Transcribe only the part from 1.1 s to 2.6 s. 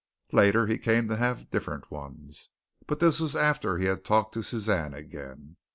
have different ones,